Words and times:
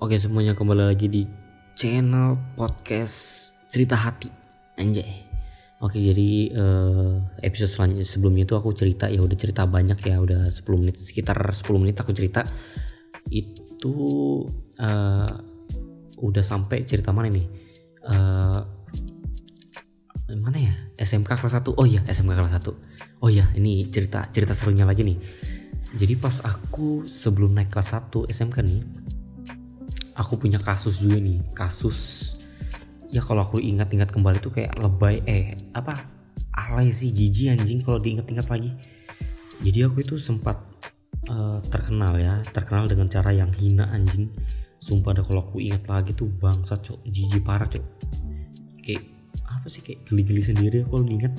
Oke 0.00 0.16
semuanya 0.16 0.56
kembali 0.56 0.96
lagi 0.96 1.12
di 1.12 1.28
channel 1.76 2.32
podcast 2.56 3.52
cerita 3.68 4.00
hati 4.00 4.32
anjay. 4.80 5.28
Oke 5.84 6.00
jadi 6.00 6.56
eh, 6.56 7.14
episode 7.44 7.68
selanjutnya 7.68 8.08
sebelumnya 8.08 8.48
itu 8.48 8.56
aku 8.56 8.72
cerita 8.72 9.12
ya 9.12 9.20
udah 9.20 9.36
cerita 9.36 9.68
banyak 9.68 10.00
ya 10.00 10.16
udah 10.24 10.48
10 10.48 10.64
menit 10.80 10.96
sekitar 10.96 11.36
10 11.36 11.68
menit 11.76 12.00
aku 12.00 12.16
cerita 12.16 12.48
itu 13.28 13.92
eh, 14.80 15.32
udah 16.16 16.44
sampai 16.48 16.88
cerita 16.88 17.12
mana 17.12 17.28
nih? 17.28 17.44
Eh, 18.00 18.60
mana 20.32 20.56
ya? 20.56 20.72
SMK 20.96 21.28
kelas 21.28 21.60
1. 21.60 21.76
Oh 21.76 21.84
iya, 21.84 22.00
SMK 22.08 22.40
kelas 22.40 22.56
1. 22.56 22.72
Oh 23.20 23.28
iya, 23.28 23.52
ini 23.52 23.84
cerita 23.92 24.32
cerita 24.32 24.56
serunya 24.56 24.88
lagi 24.88 25.04
nih. 25.04 25.20
Jadi 25.92 26.16
pas 26.16 26.40
aku 26.40 27.04
sebelum 27.04 27.52
naik 27.52 27.68
kelas 27.68 28.00
1 28.00 28.32
SMK 28.32 28.56
nih, 28.64 28.80
aku 30.20 30.36
punya 30.36 30.60
kasus 30.60 31.00
juga 31.00 31.16
nih. 31.16 31.40
Kasus 31.56 31.98
ya 33.08 33.24
kalau 33.24 33.42
aku 33.42 33.58
ingat-ingat 33.58 34.12
kembali 34.12 34.38
tuh 34.44 34.52
kayak 34.52 34.76
lebay 34.76 35.24
eh 35.24 35.56
apa? 35.72 36.04
Alay 36.52 36.92
sih 36.92 37.08
jijik 37.08 37.56
anjing 37.56 37.80
kalau 37.80 37.96
diingat-ingat 37.96 38.44
lagi. 38.52 38.70
Jadi 39.64 39.78
aku 39.88 40.04
itu 40.04 40.20
sempat 40.20 40.60
eh, 41.24 41.58
terkenal 41.72 42.20
ya, 42.20 42.44
terkenal 42.52 42.84
dengan 42.84 43.08
cara 43.08 43.32
yang 43.32 43.48
hina 43.56 43.88
anjing. 43.88 44.28
Sumpah 44.80 45.16
dah 45.16 45.24
kalau 45.24 45.44
aku 45.44 45.60
ingat 45.60 45.84
lagi 45.88 46.12
tuh 46.16 46.28
bangsa 46.28 46.76
cok, 46.76 47.04
jijik 47.08 47.44
parah 47.44 47.68
cok. 47.68 47.84
Kayak 48.84 49.08
apa 49.48 49.66
sih 49.68 49.80
kayak 49.80 50.04
geli-geli 50.08 50.40
sendiri 50.44 50.84
kalau 50.84 51.04
diingat. 51.04 51.32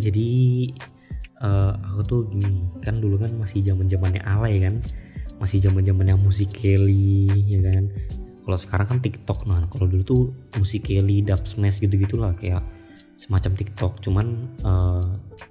Jadi 0.00 0.28
eh, 1.40 1.72
aku 1.84 2.00
tuh 2.08 2.20
gini 2.32 2.64
kan 2.80 2.96
dulu 2.96 3.20
kan 3.20 3.32
masih 3.36 3.60
zaman 3.60 3.88
zamannya 3.88 4.24
alay 4.24 4.56
kan 4.60 4.80
masih 5.40 5.58
zaman 5.64 5.82
zamannya 5.82 6.20
musik 6.20 6.52
Kelly 6.52 7.26
ya 7.48 7.64
kan? 7.64 7.88
Kalau 8.44 8.58
sekarang 8.60 8.86
kan 8.86 8.98
TikTok 9.00 9.48
nah 9.48 9.64
kalau 9.72 9.88
dulu 9.88 10.02
tuh 10.04 10.22
musik 10.60 10.84
Kelly 10.92 11.24
dub 11.24 11.48
smash 11.48 11.80
gitu 11.80 11.96
gitulah 11.96 12.36
kayak 12.36 12.60
semacam 13.16 13.56
TikTok. 13.56 14.04
Cuman 14.04 14.26
eh, 14.60 15.04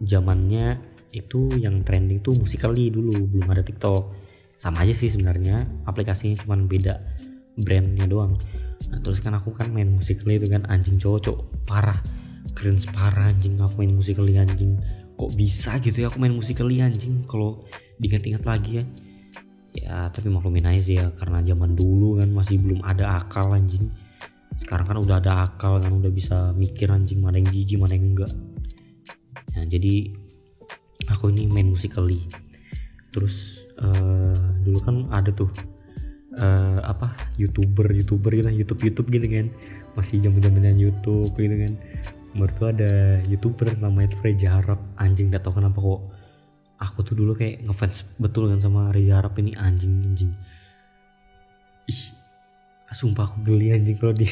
zamannya 0.06 0.78
itu 1.10 1.50
yang 1.58 1.82
trending 1.82 2.22
tuh 2.22 2.38
musikali 2.38 2.94
dulu 2.94 3.17
belum 3.34 3.50
ada 3.50 3.66
TikTok. 3.66 4.30
Sama 4.62 4.86
aja 4.86 4.94
sih 4.94 5.10
sebenarnya 5.10 5.66
aplikasinya 5.90 6.38
cuman 6.45 6.70
beda 6.70 7.02
brandnya 7.58 8.06
doang. 8.06 8.38
Nah 8.94 9.00
terus 9.02 9.17
kan 9.26 9.34
aku 9.34 9.58
kan 9.58 9.73
main 9.73 9.90
musikali 9.90 10.38
itu 10.38 10.45
kan 10.45 10.70
anjing 10.70 11.02
cowok 11.02 11.66
parah 11.66 11.98
keren 12.54 12.78
parah 12.94 13.34
anjing 13.34 13.58
aku 13.58 13.82
main 13.82 13.98
musikali 13.98 14.38
anjing. 14.38 14.78
Kok 15.17 15.34
bisa 15.36 15.82
gitu 15.82 16.06
ya 16.06 16.14
aku 16.14 16.22
main 16.22 16.36
musikali 16.36 16.78
anjing? 16.80 17.26
Kalau 17.26 17.66
diingat-ingat 18.00 18.44
lagi 18.45 18.72
ya 18.80 18.86
ya 19.73 20.09
tapi 20.09 20.28
maklumin 20.34 20.66
aja 20.66 20.81
sih 20.81 20.95
ya 20.98 21.14
karena 21.14 21.45
zaman 21.45 21.78
dulu 21.78 22.17
kan 22.17 22.30
masih 22.34 22.58
belum 22.58 22.81
ada 22.81 23.22
akal 23.22 23.53
anjing. 23.53 23.89
Sekarang 24.59 24.86
kan 24.89 24.98
udah 25.00 25.22
ada 25.22 25.48
akal 25.48 25.80
kan 25.80 25.94
udah 25.94 26.11
bisa 26.11 26.52
mikir 26.58 26.89
anjing 26.92 27.23
mana 27.23 27.39
yang 27.39 27.50
jijik 27.53 27.78
mana 27.80 27.95
yang 27.95 28.11
enggak. 28.16 28.31
Nah 29.56 29.64
jadi 29.70 30.14
aku 31.09 31.31
ini 31.31 31.50
main 31.50 31.70
musikali 31.70 32.28
terus 33.09 33.66
eh, 33.81 34.38
dulu 34.61 34.80
kan 34.84 34.95
ada 35.09 35.34
tuh 35.34 35.50
eh, 36.38 36.80
apa 36.86 37.17
youtuber 37.39 37.89
youtuber 37.89 38.30
gitu 38.36 38.50
youtube 38.52 38.81
youtube 38.83 39.08
gitu 39.09 39.28
kan. 39.30 39.48
Masih 39.98 40.22
zaman 40.22 40.42
zamannya 40.42 40.76
youtube 40.76 41.33
gitu 41.38 41.56
kan. 41.56 41.73
Baru 42.38 42.52
tuh 42.58 42.67
ada 42.73 43.22
youtuber 43.26 43.73
namanya 43.81 44.14
Reza 44.22 44.59
Harap. 44.59 44.78
Anjing 45.02 45.33
gak 45.33 45.42
tau 45.45 45.56
kenapa 45.56 45.81
kok 45.81 46.19
aku 46.80 47.04
tuh 47.04 47.16
dulu 47.16 47.36
kayak 47.36 47.68
ngefans 47.68 48.08
betul 48.16 48.48
kan 48.48 48.60
sama 48.64 48.90
Reza 48.96 49.20
Harap 49.20 49.36
ini 49.38 49.54
anjing 49.54 50.00
anjing. 50.04 50.32
Ih 51.86 52.02
sumpah 52.90 53.30
aku 53.30 53.46
geli 53.46 53.76
anjing 53.76 54.00
kalau 54.00 54.16
di 54.16 54.26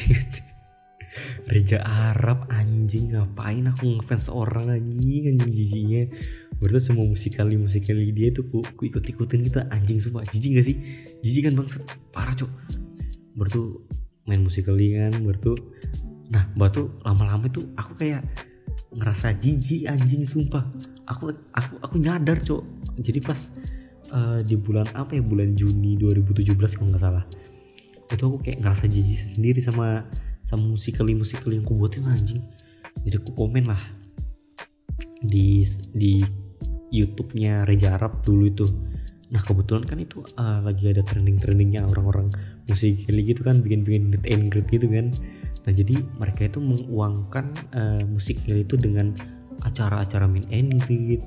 Reza 1.52 1.78
Arab 1.84 2.48
anjing 2.50 3.14
ngapain 3.14 3.64
aku 3.68 4.00
ngefans 4.00 4.32
orang 4.32 4.72
anjing 4.72 5.36
anjing 5.36 5.50
jijinya. 5.52 6.02
Tuh 6.58 6.82
semua 6.82 7.06
musikali 7.06 7.54
musikali 7.54 8.10
dia 8.10 8.34
tuh 8.34 8.50
ku, 8.50 8.64
ku 8.74 8.82
ikut 8.88 9.04
ikutin 9.06 9.46
gitu 9.46 9.62
anjing 9.70 10.02
sumpah. 10.02 10.26
Jijik 10.26 10.58
gak 10.58 10.66
sih? 10.66 10.76
Jijik 11.22 11.48
kan 11.48 11.54
bangsat. 11.54 11.86
Parah 12.10 12.34
cok. 12.34 12.50
Tuh 13.48 13.86
main 14.28 14.44
musikali 14.44 14.92
kan 14.92 15.16
baru 15.24 15.38
tuh 15.40 15.58
nah 16.28 16.44
batu 16.52 16.92
lama-lama 17.00 17.48
itu 17.48 17.64
aku 17.80 17.96
kayak 17.96 18.20
ngerasa 18.92 19.36
jijik 19.36 19.88
anjing 19.88 20.24
sumpah. 20.24 20.64
Aku 21.08 21.32
aku 21.52 21.72
aku 21.80 21.94
nyadar 22.00 22.40
cok. 22.40 22.62
Jadi 23.00 23.18
pas 23.20 23.38
eh, 24.12 24.40
di 24.44 24.56
bulan 24.56 24.88
apa 24.96 25.16
ya 25.16 25.22
bulan 25.22 25.54
Juni 25.56 25.96
2017 26.00 26.56
kalau 26.76 26.90
nggak 26.92 27.02
salah 27.02 27.24
itu 28.08 28.24
aku 28.24 28.38
kayak 28.40 28.64
ngerasa 28.64 28.88
jijik 28.88 29.20
sendiri 29.20 29.60
sama 29.60 30.08
sama 30.40 30.64
musikali 30.64 31.12
musikali 31.12 31.60
yang 31.60 31.64
aku 31.68 31.76
buatin 31.76 32.08
anjing. 32.08 32.40
Jadi 33.04 33.14
aku 33.20 33.36
komen 33.36 33.68
lah 33.68 33.80
di 35.20 35.60
di 35.92 36.24
YouTube-nya 36.88 37.68
Reza 37.68 38.00
Arab 38.00 38.24
dulu 38.24 38.48
itu. 38.48 38.66
Nah 39.28 39.44
kebetulan 39.44 39.84
kan 39.84 40.00
itu 40.00 40.24
eh, 40.24 40.60
lagi 40.64 40.88
ada 40.88 41.04
trending-trendingnya 41.04 41.84
orang-orang 41.84 42.32
musikali 42.64 43.20
gitu 43.28 43.44
kan 43.44 43.60
bikin-bikin 43.60 44.08
meet 44.08 44.24
and 44.24 44.48
gitu 44.48 44.88
kan 44.88 45.12
Nah 45.68 45.76
jadi 45.76 46.00
mereka 46.16 46.48
itu 46.48 46.64
menguangkan 46.64 47.44
uh, 47.76 48.00
musiknya 48.08 48.56
itu 48.56 48.80
dengan 48.80 49.12
acara-acara 49.68 50.24
main 50.24 50.48
and 50.48 50.80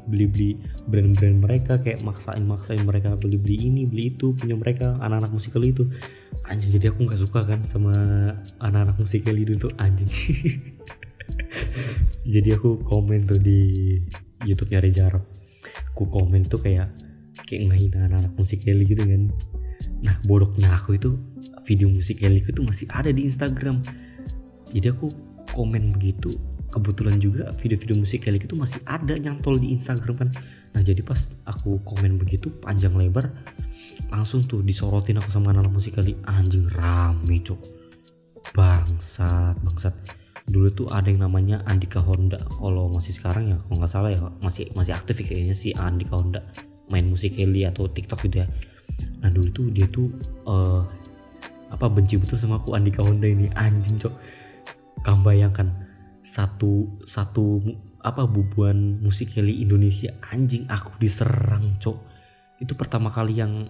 beli-beli 0.10 0.58
brand-brand 0.90 1.46
mereka 1.46 1.78
kayak 1.78 2.02
maksain-maksain 2.02 2.82
mereka 2.82 3.14
beli-beli 3.22 3.70
ini, 3.70 3.86
beli 3.86 4.18
itu 4.18 4.34
punya 4.34 4.58
mereka 4.58 4.98
anak-anak 4.98 5.30
musikal 5.30 5.62
itu. 5.62 5.86
Anjing 6.50 6.74
jadi 6.74 6.90
aku 6.90 7.06
nggak 7.06 7.22
suka 7.22 7.46
kan 7.46 7.62
sama 7.70 7.94
anak-anak 8.66 8.98
musikal 8.98 9.38
itu 9.38 9.62
tuh 9.62 9.70
anjing. 9.78 10.10
jadi 12.34 12.58
aku 12.58 12.82
komen 12.82 13.30
tuh 13.30 13.38
di 13.38 14.02
YouTube-nya 14.42 14.82
Reza 14.82 15.06
Arab. 15.06 15.24
Aku 15.94 16.10
komen 16.10 16.50
tuh 16.50 16.66
kayak 16.66 16.90
kayak 17.46 17.70
ngehina 17.70 18.10
anak-anak 18.10 18.34
musikal 18.42 18.74
gitu 18.82 19.06
kan. 19.06 19.30
Nah 20.02 20.18
bodohnya 20.26 20.74
aku 20.74 20.98
itu 20.98 21.14
video 21.68 21.94
musikal 21.94 22.34
itu 22.34 22.50
tuh 22.50 22.66
masih 22.66 22.90
ada 22.90 23.14
di 23.14 23.28
Instagram 23.28 23.86
jadi 24.72 24.96
aku 24.96 25.12
komen 25.52 25.96
begitu 25.96 26.36
kebetulan 26.72 27.20
juga 27.20 27.52
video-video 27.60 28.00
musik 28.00 28.24
Kelly 28.24 28.40
itu 28.40 28.56
masih 28.56 28.80
ada 28.88 29.14
nyantol 29.20 29.60
di 29.60 29.76
Instagram 29.76 30.26
kan. 30.26 30.30
Nah 30.72 30.82
jadi 30.82 31.04
pas 31.04 31.36
aku 31.44 31.84
komen 31.84 32.16
begitu 32.16 32.48
panjang 32.64 32.96
lebar 32.96 33.28
langsung 34.08 34.48
tuh 34.48 34.64
disorotin 34.64 35.20
aku 35.20 35.28
sama 35.28 35.52
anak 35.52 35.68
musik 35.68 36.00
Kelly 36.00 36.16
anjing 36.24 36.66
rame 36.80 37.44
cok. 37.44 37.60
Bangsat 38.56 39.60
bangsat. 39.62 39.94
Dulu 40.48 40.68
tuh 40.74 40.88
ada 40.90 41.12
yang 41.12 41.22
namanya 41.28 41.62
Andika 41.68 42.00
Honda. 42.00 42.40
Kalau 42.40 42.88
masih 42.90 43.14
sekarang 43.14 43.52
ya 43.52 43.58
kalau 43.68 43.76
nggak 43.84 43.92
salah 43.92 44.10
ya 44.10 44.20
masih 44.40 44.72
masih 44.74 44.96
aktif 44.96 45.20
ya 45.22 45.26
kayaknya 45.28 45.56
si 45.56 45.76
Andika 45.76 46.16
Honda. 46.16 46.40
Main 46.88 47.12
musik 47.12 47.36
Kelly 47.36 47.68
atau 47.68 47.92
TikTok 47.92 48.32
gitu 48.32 48.44
ya. 48.44 48.48
Nah 49.20 49.28
dulu 49.28 49.52
tuh 49.52 49.68
dia 49.76 49.88
tuh 49.92 50.08
eh, 50.48 50.82
apa 51.72 51.88
benci 51.88 52.20
betul 52.20 52.40
sama 52.40 52.64
aku 52.64 52.80
Andika 52.80 53.04
Honda 53.04 53.28
ini. 53.28 53.52
Anjing 53.60 54.00
cok 54.00 54.41
kamu 55.02 55.20
bayangkan 55.26 55.68
satu 56.22 57.02
satu 57.02 57.62
apa 58.02 58.26
bubuan 58.26 59.02
musik 59.02 59.38
Kelly 59.38 59.62
Indonesia 59.62 60.14
anjing 60.30 60.66
aku 60.70 60.98
diserang 60.98 61.78
cok. 61.78 61.98
Itu 62.62 62.74
pertama 62.78 63.14
kali 63.14 63.38
yang 63.42 63.70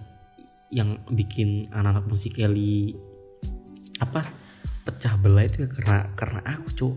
yang 0.72 1.04
bikin 1.12 1.68
anak-anak 1.72 2.08
musik 2.08 2.40
Kelly 2.40 2.96
apa 4.00 4.24
pecah 4.82 5.14
belah 5.20 5.46
itu 5.46 5.64
ya 5.64 5.68
karena 5.68 5.98
karena 6.16 6.40
aku 6.48 6.68
cok. 6.72 6.96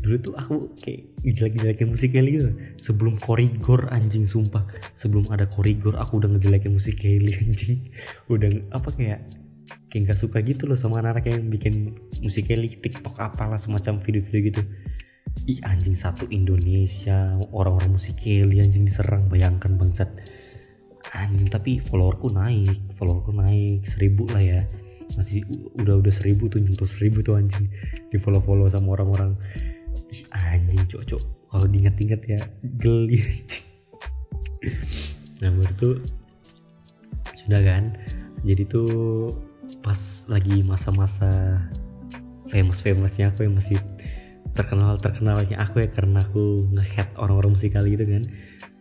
Dulu 0.00 0.16
tuh 0.16 0.34
aku 0.36 0.72
kayak 0.80 1.12
ngejelek-jelekin 1.24 1.88
musik 1.92 2.10
Kelly 2.16 2.30
gitu 2.40 2.50
sebelum 2.80 3.20
korigor 3.20 3.92
anjing 3.92 4.24
sumpah. 4.24 4.64
Sebelum 4.96 5.28
ada 5.28 5.44
korigor 5.44 6.00
aku 6.00 6.20
udah 6.24 6.32
ngejelekin 6.36 6.72
musik 6.72 7.00
Kelly 7.00 7.36
anjing. 7.44 7.92
Udah 8.32 8.48
apa 8.72 8.88
kayak 8.96 9.20
kayak 9.90 10.10
nggak 10.10 10.18
suka 10.18 10.38
gitu 10.42 10.70
loh 10.70 10.78
sama 10.78 11.02
anak-anak 11.02 11.26
yang 11.30 11.50
bikin 11.50 11.98
musik 12.22 12.46
Kelly 12.46 12.78
TikTok 12.78 13.18
apalah 13.18 13.58
semacam 13.58 13.98
video-video 14.02 14.40
gitu. 14.50 14.62
Ih 15.46 15.62
anjing 15.62 15.94
satu 15.94 16.26
Indonesia 16.30 17.38
orang-orang 17.54 17.94
musik 17.98 18.18
Kelly 18.22 18.62
anjing 18.62 18.86
diserang. 18.86 19.26
Bayangkan 19.30 19.74
bangsat. 19.78 20.10
Anjing 21.10 21.50
tapi 21.50 21.82
followerku 21.82 22.30
naik 22.30 22.94
followerku 22.94 23.34
naik 23.34 23.86
seribu 23.86 24.30
lah 24.30 24.42
ya. 24.42 24.60
Masih 25.18 25.42
udah 25.74 25.98
udah 25.98 26.12
seribu 26.14 26.46
tuh 26.46 26.62
nyentuh 26.62 26.86
seribu 26.86 27.22
tuh 27.22 27.34
anjing. 27.38 27.66
Di 28.10 28.18
follow 28.18 28.42
follow 28.42 28.70
sama 28.70 28.94
orang-orang. 28.94 29.34
Ih, 30.10 30.22
anjing 30.30 30.86
cocok 30.86 31.50
kalau 31.50 31.66
diingat-ingat 31.66 32.20
ya 32.26 32.40
geli 32.78 33.18
anjing. 33.22 33.66
Nah 35.40 35.50
baru 35.56 35.98
sudah 37.34 37.60
kan? 37.64 37.96
Jadi 38.44 38.62
tuh 38.68 39.32
pas 39.80 40.28
lagi 40.28 40.60
masa-masa 40.60 41.60
famous 42.50 42.82
famousnya 42.82 43.32
aku 43.32 43.46
yang 43.46 43.56
masih 43.56 43.78
terkenal 44.52 44.98
terkenalnya 44.98 45.56
aku 45.62 45.86
ya 45.86 45.88
karena 45.88 46.26
aku 46.26 46.66
ngehead 46.74 47.08
orang-orang 47.16 47.54
musikal 47.54 47.86
gitu 47.86 48.02
kan. 48.02 48.26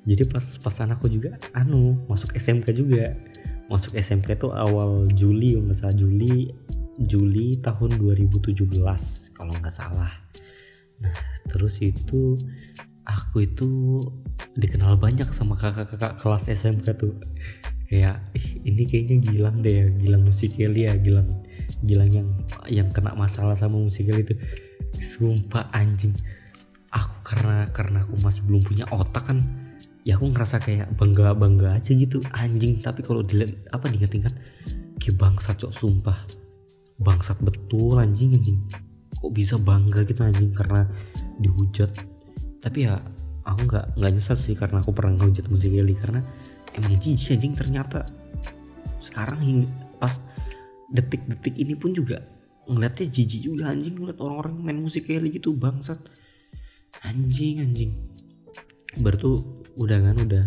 Jadi 0.10 0.24
pas 0.26 0.42
pas 0.42 0.76
aku 0.90 1.06
juga 1.12 1.38
anu 1.54 2.02
masuk 2.10 2.34
SMK 2.34 2.74
juga. 2.74 3.14
Masuk 3.70 3.94
SMP 4.02 4.34
tuh 4.34 4.50
awal 4.50 5.06
Juli 5.14 5.54
nggak 5.54 5.78
salah. 5.78 5.94
Juli 5.94 6.50
Juli 7.00 7.62
tahun 7.62 8.02
2017 8.02 8.58
kalau 9.38 9.54
nggak 9.54 9.76
salah. 9.76 10.10
Nah 11.00 11.16
terus 11.48 11.78
itu 11.80 12.36
aku 13.06 13.46
itu 13.46 14.02
dikenal 14.58 14.98
banyak 14.98 15.30
sama 15.30 15.54
kakak-kakak 15.54 16.18
kelas 16.18 16.50
SMK 16.50 16.98
tuh 16.98 17.14
kayak 17.90 18.22
ih 18.38 18.62
ini 18.70 18.86
kayaknya 18.86 19.18
Gilang 19.26 19.66
deh 19.66 19.74
ya 19.74 19.86
Gilang 19.90 20.24
musikali 20.30 20.86
ya 20.86 20.94
Gilang 20.96 21.42
Gilang 21.82 22.12
yang 22.14 22.30
yang 22.70 22.90
kena 22.94 23.18
masalah 23.18 23.58
sama 23.58 23.82
musikal 23.82 24.18
itu. 24.18 24.38
Sumpah 24.98 25.70
anjing. 25.74 26.14
Aku 26.90 27.22
karena 27.22 27.70
karena 27.70 28.02
aku 28.02 28.18
masih 28.22 28.46
belum 28.50 28.66
punya 28.66 28.86
otak 28.90 29.30
kan 29.30 29.42
ya 30.02 30.18
aku 30.18 30.32
ngerasa 30.34 30.58
kayak 30.64 30.98
bangga 30.98 31.38
bangga 31.38 31.78
aja 31.78 31.92
gitu. 31.94 32.22
Anjing 32.34 32.82
tapi 32.82 33.06
kalau 33.06 33.22
dilihat 33.26 33.58
apa 33.74 33.90
diingat-ingat 33.90 34.34
kayak 34.98 35.16
bangsat 35.18 35.62
cok 35.62 35.74
sumpah. 35.74 36.18
Bangsat 37.00 37.38
betul 37.42 38.02
anjing 38.02 38.36
anjing. 38.36 38.58
Kok 39.20 39.32
bisa 39.34 39.56
bangga 39.58 40.06
gitu 40.06 40.26
anjing 40.26 40.52
karena 40.54 40.90
dihujat. 41.40 41.94
Tapi 42.60 42.90
ya 42.90 43.00
aku 43.48 43.68
nggak 43.68 43.86
nggak 44.00 44.12
nyesel 44.16 44.38
sih 44.38 44.56
karena 44.56 44.82
aku 44.84 44.92
pernah 44.92 45.20
ngehujat 45.20 45.48
musikali 45.48 45.94
karena 45.96 46.22
emang 46.76 46.96
jijik 47.00 47.36
anjing 47.36 47.54
ternyata 47.56 48.08
sekarang 49.00 49.40
hingga 49.40 49.70
pas 50.00 50.20
detik-detik 50.90 51.56
ini 51.56 51.78
pun 51.78 51.94
juga 51.94 52.20
ngeliatnya 52.70 53.10
jijik 53.10 53.42
juga 53.42 53.74
anjing 53.74 53.98
ngeliat 53.98 54.20
orang-orang 54.22 54.54
main 54.62 54.80
musikali 54.80 55.34
gitu 55.34 55.58
bangsat. 55.58 55.98
Anjing 57.02 57.66
anjing. 57.66 57.92
Berarti 59.02 59.26
udah 59.78 59.98
kan 59.98 60.18
udah 60.22 60.46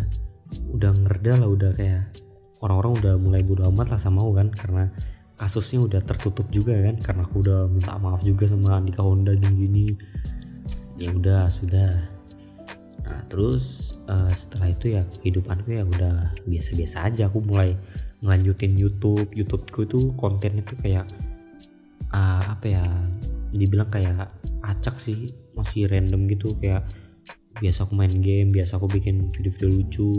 udah 0.70 0.90
ngerda 1.02 1.32
lah 1.42 1.48
udah 1.48 1.70
kayak 1.74 2.12
orang-orang 2.62 2.92
udah 3.02 3.14
mulai 3.18 3.42
bodo 3.42 3.66
amat 3.72 3.96
lah 3.96 4.00
sama 4.00 4.22
aku 4.22 4.32
kan 4.38 4.48
karena 4.54 4.84
kasusnya 5.40 5.82
udah 5.82 6.00
tertutup 6.04 6.46
juga 6.54 6.78
kan 6.78 6.96
karena 7.02 7.22
aku 7.26 7.42
udah 7.42 7.66
minta 7.66 7.98
maaf 7.98 8.22
juga 8.22 8.46
sama 8.46 8.78
Andika 8.78 9.02
Honda 9.02 9.34
gini 9.34 9.54
gini. 9.66 9.84
Ya 11.00 11.10
udah 11.10 11.50
sudah 11.50 11.90
terus 13.32 13.96
uh, 14.12 14.28
setelah 14.36 14.68
itu 14.68 14.92
ya 14.92 15.08
kehidupanku 15.24 15.72
ya 15.72 15.88
udah 15.88 16.36
biasa-biasa 16.44 17.08
aja. 17.08 17.32
Aku 17.32 17.40
mulai 17.40 17.72
ngelanjutin 18.20 18.76
YouTube. 18.76 19.32
YouTubeku 19.32 19.88
itu 19.88 20.12
kontennya 20.20 20.60
tuh 20.68 20.76
kayak 20.84 21.08
uh, 22.12 22.44
apa 22.52 22.66
ya 22.68 22.84
dibilang 23.56 23.88
kayak 23.88 24.28
acak 24.60 25.00
sih. 25.00 25.32
Masih 25.56 25.88
random 25.88 26.28
gitu 26.28 26.52
kayak 26.60 26.84
biasa 27.56 27.88
aku 27.88 27.96
main 27.96 28.12
game 28.20 28.52
biasa 28.52 28.76
aku 28.76 28.92
bikin 28.92 29.32
video-video 29.32 29.80
lucu. 29.80 30.12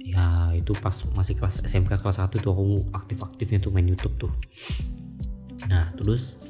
Ya 0.00 0.48
itu 0.56 0.72
pas 0.72 0.96
masih 1.12 1.36
kelas 1.36 1.60
SMK 1.60 2.00
kelas 2.00 2.24
1 2.24 2.40
tuh 2.40 2.52
aku 2.56 2.88
aktif-aktifnya 2.96 3.60
tuh 3.60 3.68
main 3.68 3.84
YouTube 3.84 4.16
tuh. 4.16 4.32
Nah 5.68 5.92
terus 5.92 6.40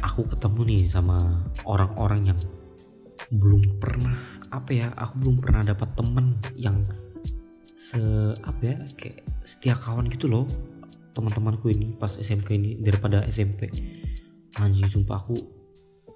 aku 0.00 0.24
ketemu 0.24 0.60
nih 0.72 0.82
sama 0.88 1.44
orang-orang 1.68 2.32
yang 2.32 2.40
belum 3.32 3.80
pernah 3.80 4.33
apa 4.60 4.70
ya 4.70 4.88
aku 4.94 5.14
belum 5.20 5.36
pernah 5.42 5.62
dapat 5.66 5.88
temen 5.98 6.38
yang 6.54 6.86
se 7.74 7.98
apa 8.46 8.62
ya 8.62 8.76
kayak 8.94 9.26
setia 9.42 9.74
kawan 9.74 10.06
gitu 10.08 10.30
loh 10.30 10.46
teman-temanku 11.14 11.70
ini 11.70 11.94
pas 11.94 12.14
SMK 12.14 12.48
ini 12.54 12.70
daripada 12.78 13.22
SMP 13.26 13.66
anjing 14.58 14.86
sumpah 14.86 15.18
aku 15.22 15.36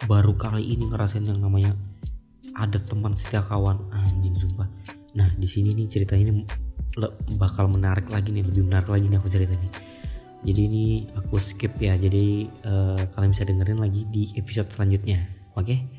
baru 0.06 0.38
kali 0.38 0.78
ini 0.78 0.86
ngerasain 0.86 1.26
yang 1.26 1.42
namanya 1.42 1.74
ada 2.54 2.78
teman 2.78 3.14
setia 3.18 3.42
kawan 3.42 3.78
anjing 3.90 4.34
sumpah 4.38 4.66
Nah 5.18 5.28
di 5.34 5.48
sini 5.50 5.74
nih 5.74 5.90
ceritanya 5.90 6.30
ini 6.30 6.34
bakal 7.38 7.66
menarik 7.70 8.06
lagi 8.10 8.30
nih, 8.34 8.46
lebih 8.46 8.66
menarik 8.66 8.90
lagi 8.90 9.06
nih 9.10 9.18
aku 9.18 9.28
cerita 9.30 9.54
nih. 9.54 9.72
Jadi 10.46 10.60
ini 10.70 10.84
aku 11.18 11.42
skip 11.42 11.74
ya, 11.82 11.98
jadi 11.98 12.46
uh, 12.62 13.02
kalian 13.18 13.30
bisa 13.34 13.42
dengerin 13.42 13.82
lagi 13.82 14.06
di 14.06 14.30
episode 14.38 14.70
selanjutnya, 14.70 15.26
oke? 15.58 15.66
Okay? 15.66 15.97